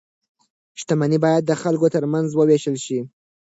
[0.79, 2.99] شتمني باید د خلکو ترمنځ وویشل شي.